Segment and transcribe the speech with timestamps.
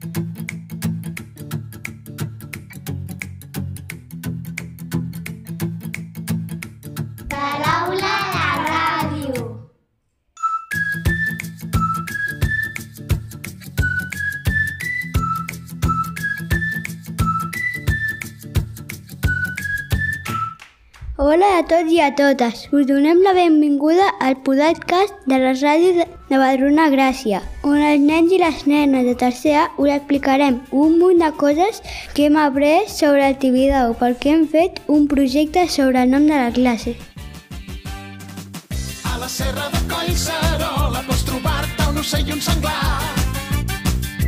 [0.00, 0.37] Paraula
[21.28, 22.60] Hola a tots i a totes.
[22.72, 28.32] Us donem la benvinguda al podcast de les ràdios de- Badruna Gràcia, on els nens
[28.32, 31.82] i les nenes de tercer A us explicarem un munt de coses
[32.14, 36.36] que hem après sobre el Tibidabo perquè hem fet un projecte sobre el nom de
[36.44, 36.96] la classe.
[39.04, 43.02] A la serra de Collserola pots trobar-te un ocell i un senglar.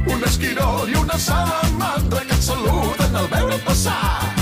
[0.09, 4.40] Un esquirol i una salamandra que et saluden al veure passar.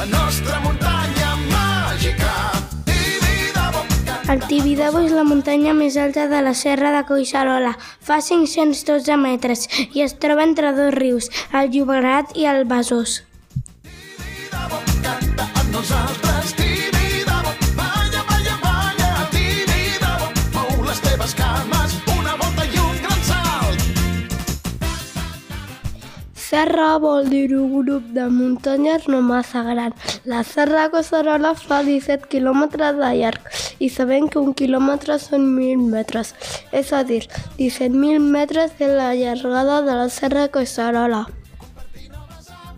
[0.00, 2.32] La nostra muntanya màgica.
[4.32, 7.74] El Tibidabo és la muntanya més alta de la serra de Collserola.
[8.00, 13.20] Fa 512 metres i es troba entre dos rius, el Llobregat i el Besòs.
[13.84, 16.29] Tibidabo, canta amb nosaltres.
[26.60, 29.94] Serra vol dir un grup de muntanyes no massa gran.
[30.28, 33.40] La serra de Collserola fa 17 quilòmetres de llarg
[33.80, 36.34] i sabem que un quilòmetre són 1.000 metres.
[36.82, 37.22] És a dir,
[37.56, 40.44] 17.000 metres de la llargada de la serra.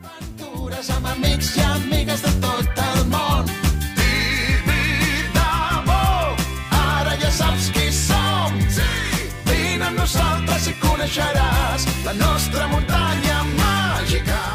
[0.07, 3.55] Aventures amb amics i amigues de tot el món.
[6.87, 8.67] Ara ja saps qui som.
[8.71, 8.91] Sí!
[9.51, 11.42] Vine amb nosaltres i coneixeràs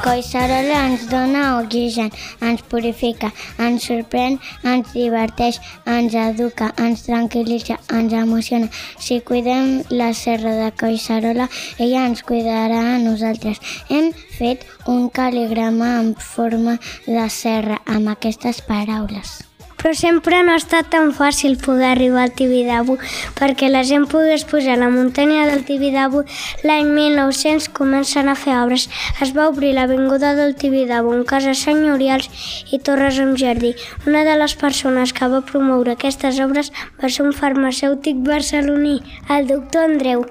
[0.07, 2.07] Collserola ens dona oxigen,
[2.39, 3.27] ens purifica,
[3.59, 8.69] ens sorprèn, ens diverteix, ens educa, ens tranquil·litza, ens emociona.
[9.03, 13.59] Si cuidem la serra de Collserola, ella ens cuidarà a nosaltres.
[13.91, 19.46] Hem fet un cal·ligrama en forma de serra amb aquestes paraules.
[19.87, 22.97] Però sempre no ha estat tan fàcil poder arribar al Tibidabo
[23.37, 26.25] perquè la gent pogués pujar a la muntanya del Tibidabo
[26.67, 28.89] l'any 1900 comencen a fer obres.
[29.23, 32.27] Es va obrir l'Avinguda del Tibidabo amb cases senyorials
[32.75, 33.71] i torres amb jardí.
[34.03, 38.99] Una de les persones que va promoure aquestes obres va ser un farmacèutic barceloní,
[39.31, 40.27] el doctor Andreu.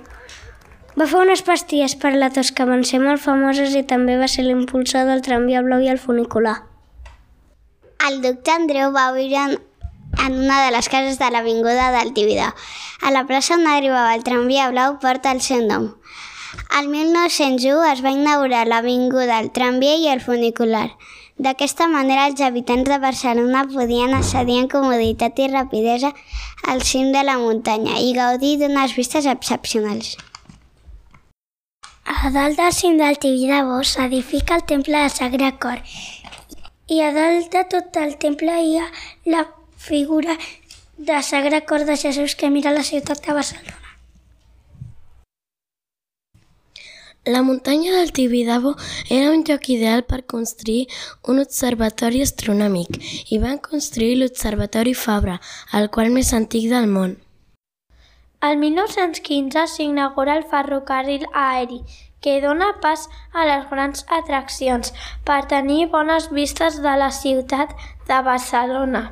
[1.01, 4.29] Va fer unes pastilles per la tos que van ser molt famoses i també va
[4.29, 6.59] ser l'impulsor del tramvia blau i el funicular.
[8.07, 9.53] El doctor Andreu va viure en,
[10.25, 12.55] en una de les cases de l'Avinguda del Tibidabo.
[13.03, 15.89] A la plaça on arribava el tramvia blau porta el seu nom.
[16.79, 20.91] El 1901 es va inaugurar l'Avinguda, el tramvia i el funicular.
[21.43, 26.13] D'aquesta manera, els habitants de Barcelona podien accedir en comoditat i rapidesa
[26.63, 30.15] al cim de la muntanya i gaudir d'unes vistes excepcionals.
[32.07, 35.83] A dalt del cim del Tibidabo s'edifica el temple de Sagre Cor
[36.89, 38.87] i a dalt de tot el temple hi ha
[39.25, 39.43] la
[39.77, 40.37] figura
[40.97, 43.83] de Sagre Cor de Jesús que mira la ciutat de Barcelona.
[47.27, 48.77] La muntanya del Tibidabo
[49.11, 50.87] era un lloc ideal per construir
[51.27, 53.01] un observatori astronòmic
[53.35, 55.41] i van construir l'Observatori Fabra,
[55.75, 57.17] el qual més antic del món.
[58.47, 61.81] El 1915 s'inaugura el ferrocarril aeri,
[62.23, 64.93] que dona pas a les grans atraccions
[65.29, 67.77] per tenir bones vistes de la ciutat
[68.09, 69.05] de Barcelona.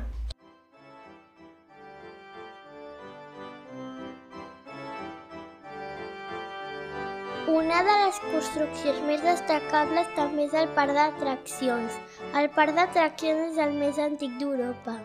[7.55, 11.99] Una de les construccions més destacables també és el parc d'atraccions.
[12.39, 14.97] El parc d'atraccions és el més antic d'Europa.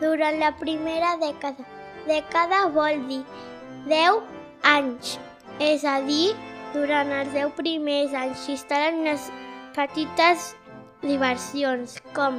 [0.00, 1.66] Durant la primera dècada,
[2.08, 3.20] dècada vol dir
[3.92, 4.22] 10
[4.72, 5.18] anys,
[5.60, 6.32] és a dir,
[6.74, 9.26] durant els 10 primers anys s'instal·len unes
[9.76, 10.52] petites
[11.02, 12.38] diversions com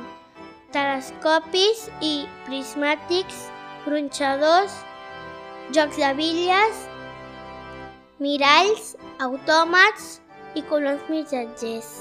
[0.75, 2.13] telescopis i
[2.45, 3.47] prismàtics,
[3.85, 4.77] gronxadors,
[5.75, 6.85] jocs de bitlles,
[8.21, 10.17] miralls, autòmats
[10.55, 11.91] i coloms missatgers.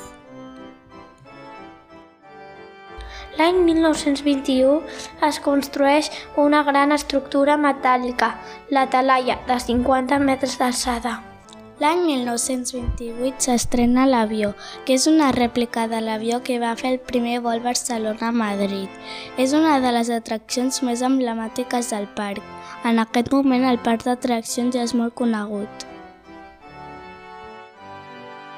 [3.39, 4.83] L'any 1921
[5.25, 8.35] es construeix una gran estructura metàl·lica,
[8.75, 11.30] la talaia, de 50 metres d'alçada.
[11.81, 14.51] L'any 1928 s'estrena l'avió,
[14.85, 18.91] que és una rèplica de l'avió que va fer el primer vol Barcelona-Madrid.
[19.41, 22.45] És una de les atraccions més emblemàtiques del parc.
[22.85, 25.87] En aquest moment el parc d'atraccions ja és molt conegut.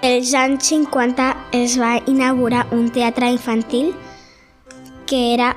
[0.02, 1.30] Els anys 50
[1.62, 3.94] es va inaugurar un teatre infantil
[5.06, 5.54] que era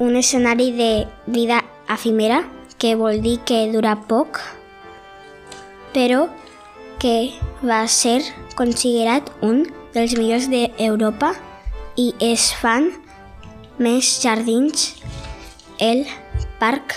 [0.00, 0.92] un escenari de
[1.30, 2.42] vida efímera,
[2.76, 4.42] que vol dir que dura poc,
[5.94, 6.26] però
[7.02, 7.34] que
[7.66, 8.20] va ser
[8.54, 11.32] considerat un dels millors d'Europa
[11.98, 12.92] i es fan
[13.82, 14.92] més jardins.
[15.82, 16.04] El
[16.60, 16.94] parc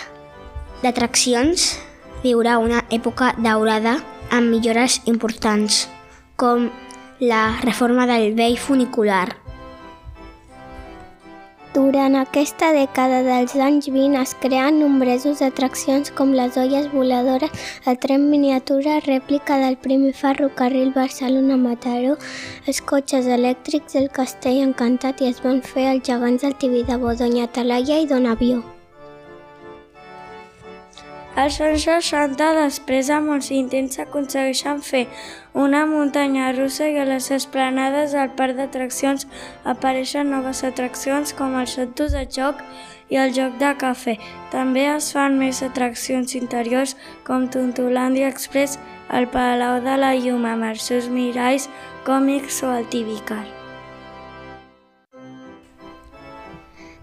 [0.83, 1.71] d'atraccions
[2.21, 3.97] viurà una època daurada
[4.29, 5.87] amb millores importants,
[6.37, 6.69] com
[7.19, 9.44] la reforma del vell funicular.
[11.75, 17.97] Durant aquesta dècada dels anys 20 es creen nombroses atraccions com les olles voladores, el
[18.05, 22.15] tren miniatura, rèplica del primer ferrocarril Barcelona-Mataró,
[22.63, 27.51] els cotxes elèctrics, el castell encantat i es van fer els gegants del Tibidabo, Doña
[27.51, 28.63] Talaia i Don Avió.
[31.35, 35.01] Als anys 60, després de molts intents, aconsegueixen fer
[35.51, 39.27] una muntanya russa i a les esplanades del parc d'atraccions
[39.73, 42.63] apareixen noves atraccions com els autos de joc
[43.11, 44.15] i el joc de cafè.
[44.55, 46.95] També es fan més atraccions interiors
[47.27, 48.79] com Tontolàndia Express,
[49.11, 51.67] el Palau de la Llum amb els seus miralls
[52.07, 53.43] còmics o el Tibicar.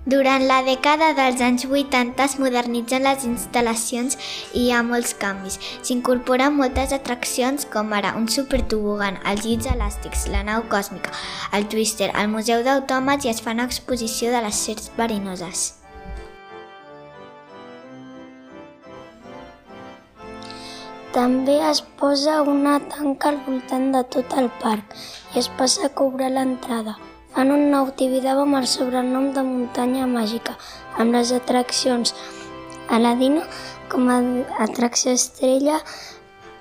[0.02, 4.16] Durant la dècada dels anys 80 es modernitzen les instal·lacions
[4.50, 5.60] i hi ha molts canvis.
[5.86, 11.14] S'incorporen moltes atraccions com ara un supertobogan, els llits elàstics, la nau còsmica,
[11.54, 15.62] el twister, el museu d'autòmats i es fa una exposició de les serps verinoses.
[21.14, 24.98] També es posa una tanca al voltant de tot el parc
[25.36, 26.98] i es passa a cobrar l'entrada.
[27.32, 30.52] Fan un nou Tibidabo amb el sobrenom de muntanya màgica,
[31.00, 32.12] amb les atraccions
[32.92, 33.40] Aladino
[33.88, 34.18] com a
[34.64, 35.78] atracció estrella,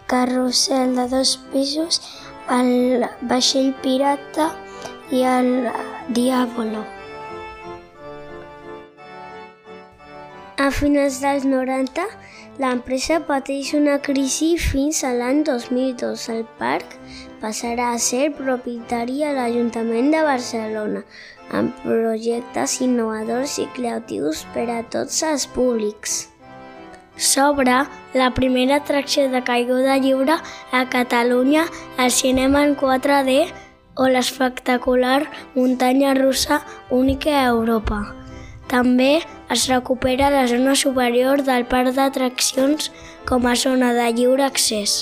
[0.08, 2.00] carrusel de dos pisos,
[2.56, 4.48] el vaixell pirata
[5.12, 5.52] i el
[6.16, 6.86] Diàbolo.
[10.56, 12.08] A finals dels 90,
[12.62, 16.26] l'empresa pateix una crisi fins a l'any 2002.
[16.30, 16.94] El parc
[17.42, 21.02] passarà a ser propietari a l'Ajuntament de Barcelona,
[21.58, 26.20] amb projectes innovadors i creatius per a tots els públics.
[27.18, 27.82] S'obre
[28.18, 30.38] la primera atracció de caiguda lliure
[30.72, 31.66] a Catalunya
[31.98, 33.42] al cinema en 4D
[33.98, 35.26] o l'espectacular
[35.56, 38.04] muntanya russa única a Europa.
[38.70, 39.20] També
[39.52, 42.92] es recupera la zona superior del parc d'atraccions
[43.28, 45.02] com a zona de lliure accés.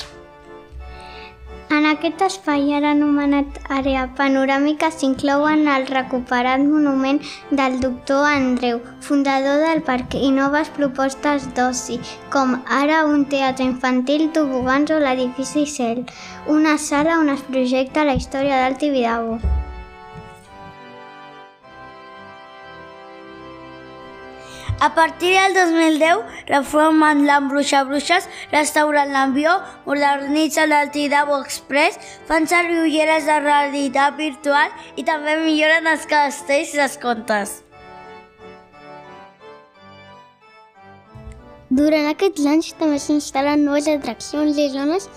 [1.69, 7.21] En aquest espai, ara anomenat àrea panoràmica, s'inclouen el recuperat monument
[7.61, 12.01] del doctor Andreu, fundador del parc, i noves propostes d'oci,
[12.33, 16.05] com ara un teatre infantil, tobogans o l'edifici Cel,
[16.57, 19.37] una sala on es projecta la història del Tibidabo.
[24.79, 31.99] A partir del 2010, reformen l'Embruixa Bruixes, restauren l'avió, modernitzen el Tidabo Express,
[32.29, 37.57] fan servir ulleres de realitat virtual i també milloren els castells i les contes.
[41.69, 45.09] Durant aquests anys també s'instal·len noves atraccions i zones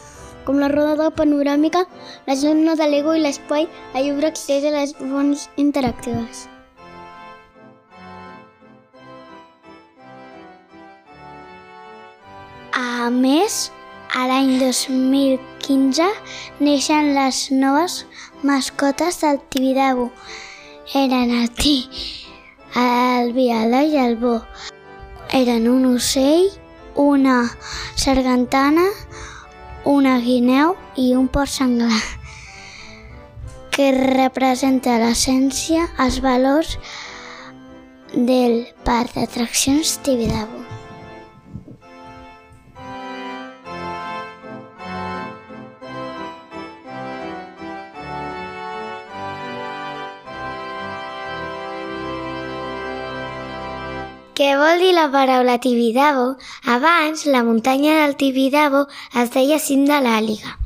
[0.44, 1.84] com la roda panoràmica,
[2.26, 6.48] la zona de Lego i l'espai a lliure accés a les fonts interactives.
[13.02, 13.54] A més,
[14.14, 16.04] a l'any 2015
[16.62, 17.96] neixen les noves
[18.46, 20.04] mascotes del Tibidabo.
[21.00, 21.74] Eren el Ti,
[22.78, 24.36] el Viala i el Bo.
[25.34, 26.46] Eren un ocell,
[26.94, 27.40] una
[28.04, 28.86] sargantana,
[29.96, 32.02] una guineu i un porc senglar
[33.74, 36.76] que representa l'essència, els valors
[38.14, 40.61] del parc d'atraccions Tibidabo.
[54.42, 56.22] Què vol dir la paraula Tibidabo?
[56.66, 58.80] Abans, la muntanya del Tibidabo
[59.20, 60.56] es deia cim de l'Àliga.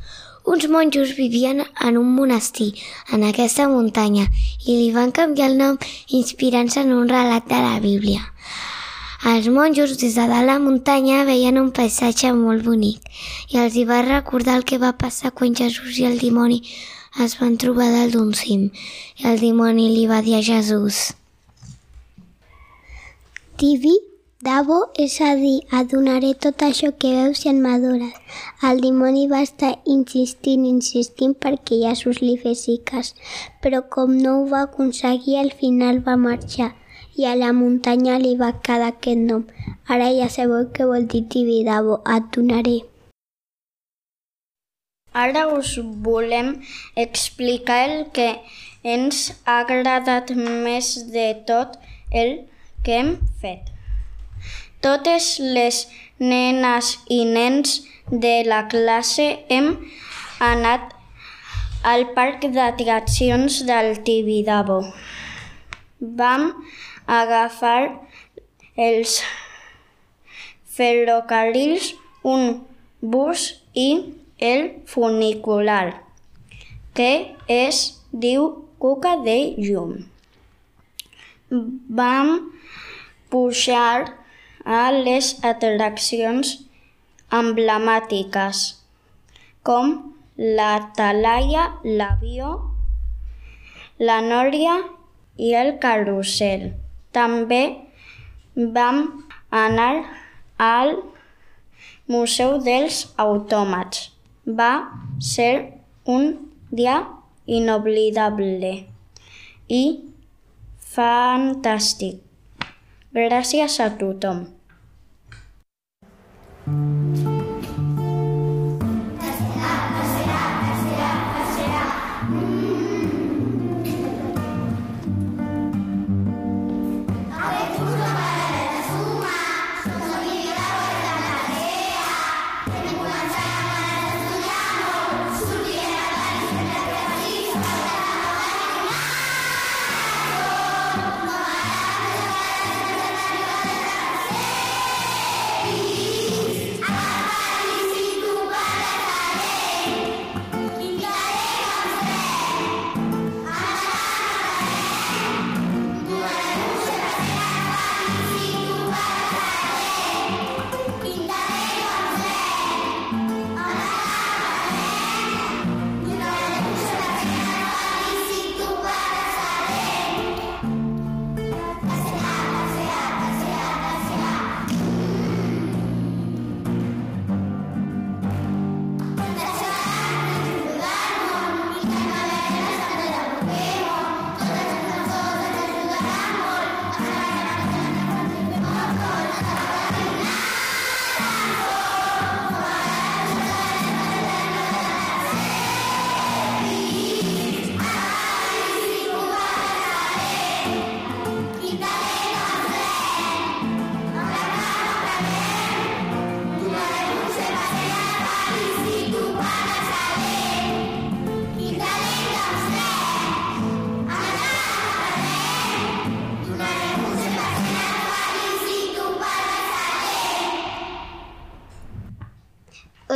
[0.49, 2.71] Uns monjos vivien en un monestir,
[3.13, 4.23] en aquesta muntanya,
[4.65, 5.77] i li van canviar el nom
[6.21, 8.23] inspirant-se en un relat de la Bíblia.
[9.33, 13.05] Els monjos des de dalt la muntanya veien un paisatge molt bonic
[13.53, 16.63] i els hi va recordar el que va passar quan Jesús i el dimoni
[17.27, 18.71] es van trobar dalt d'un cim
[19.21, 21.05] i el dimoni li va dir a Jesús
[23.57, 23.95] Tibi,
[24.39, 28.17] Dabo, és a dir, et donaré tot això que veus i en madures.
[28.69, 33.15] El dimoni va estar insistint, insistint perquè Jesús li fes cas,
[33.63, 36.75] però com no ho va aconseguir, al final va marxar
[37.17, 39.47] i a la muntanya li va quedar aquest nom.
[39.89, 42.75] Ara ja sabeu què vol dir Tibidabo, et donaré.
[45.23, 45.71] Ara us
[46.05, 46.53] volem
[46.95, 48.29] explicar el que
[48.83, 51.81] ens ha agradat més de tot
[52.13, 52.35] el
[52.87, 53.67] que hem fet.
[54.79, 55.81] Totes les
[56.23, 59.73] nenes i nens de la classe hem
[60.47, 60.95] anat
[61.91, 64.79] al parc d'atraccions del Tibidabo.
[65.99, 66.47] Vam
[67.19, 67.81] agafar
[68.87, 69.19] els
[70.77, 72.61] ferrocarrils, un
[73.01, 73.89] bus i
[74.39, 76.03] el funicular,
[76.93, 77.11] que
[77.47, 79.97] es diu Cuca de Llum.
[81.49, 82.51] Vam
[83.31, 84.13] pujar
[84.65, 86.57] a les atraccions
[87.31, 88.63] emblemàtiques,
[89.63, 89.93] com
[90.37, 92.49] la talaia, l'avió,
[93.99, 94.75] la nòria
[95.37, 96.73] i el carrusel.
[97.15, 97.61] També
[98.55, 99.01] vam
[99.51, 100.03] anar
[100.57, 100.97] al
[102.11, 104.09] Museu dels Autòmats.
[104.43, 104.89] Va
[105.19, 106.27] ser un
[106.71, 106.99] dia
[107.47, 108.73] inoblidable
[109.67, 109.83] i
[110.97, 112.23] fantàstic.
[113.13, 114.56] Gràcies a tothom.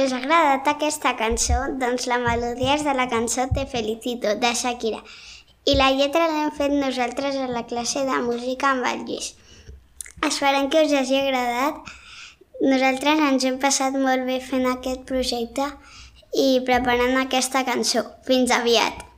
[0.02, 1.58] Us ha agradat aquesta cançó?
[1.82, 5.02] Doncs la melodia és de la cançó Te felicito, de Shakira.
[5.70, 9.36] I la lletra l'hem fet nosaltres a la classe de música amb el Lluís.
[10.32, 11.94] Esperem que us hagi agradat.
[12.64, 15.70] Nosaltres ens hem passat molt bé fent aquest projecte
[16.48, 18.08] i preparant aquesta cançó.
[18.26, 19.11] Fins aviat!